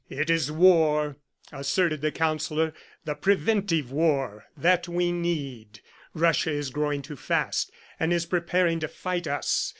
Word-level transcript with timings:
"It 0.09 0.31
is 0.31 0.51
war," 0.51 1.17
asserted 1.51 2.01
the 2.01 2.11
Counsellor, 2.11 2.73
"the 3.05 3.13
preventive 3.13 3.91
war 3.91 4.45
that 4.57 4.87
we 4.87 5.11
need. 5.11 5.79
Russia 6.15 6.49
is 6.51 6.71
growing 6.71 7.03
too 7.03 7.15
fast, 7.15 7.71
and 7.99 8.11
is 8.11 8.25
preparing 8.25 8.79
to 8.79 8.87
fight 8.87 9.27
us. 9.27 9.69